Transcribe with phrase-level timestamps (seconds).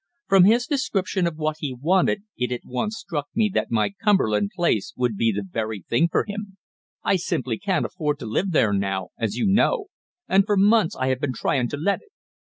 [0.27, 4.49] From his description of what he wanted it at once struck me that my Cumberland
[4.55, 6.57] Place house would be the very thing for him
[7.03, 9.89] I simply can't afford to live there now, as you know,
[10.27, 12.09] and for months I have been tryin' to let it.